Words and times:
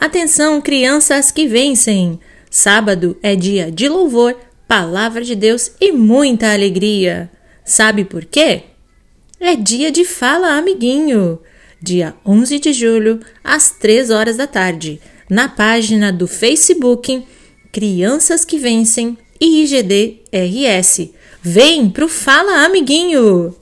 Atenção, 0.00 0.62
crianças 0.62 1.30
que 1.30 1.46
vencem! 1.46 2.18
Sábado 2.50 3.18
é 3.22 3.36
dia 3.36 3.70
de 3.70 3.86
louvor, 3.86 4.34
palavra 4.66 5.22
de 5.22 5.34
Deus 5.36 5.72
e 5.78 5.92
muita 5.92 6.54
alegria. 6.54 7.30
Sabe 7.66 8.06
por 8.06 8.24
quê? 8.24 8.62
É 9.38 9.54
dia 9.54 9.92
de 9.92 10.06
Fala 10.06 10.56
Amiguinho, 10.56 11.38
dia 11.82 12.14
11 12.24 12.58
de 12.58 12.72
julho, 12.72 13.20
às 13.44 13.72
3 13.72 14.08
horas 14.08 14.38
da 14.38 14.46
tarde, 14.46 14.98
na 15.28 15.50
página 15.50 16.10
do 16.10 16.26
Facebook 16.26 17.22
Crianças 17.70 18.42
que 18.42 18.56
Vencem 18.56 19.18
e 19.38 19.64
IGD 19.64 20.22
RS. 20.32 21.10
Vem 21.42 21.90
pro 21.90 22.08
Fala 22.08 22.64
Amiguinho! 22.64 23.54